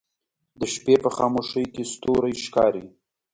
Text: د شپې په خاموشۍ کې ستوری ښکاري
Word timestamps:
د 0.59 0.61
شپې 0.73 0.95
په 1.03 1.09
خاموشۍ 1.15 1.65
کې 1.73 1.83
ستوری 1.93 2.33
ښکاري 2.45 2.85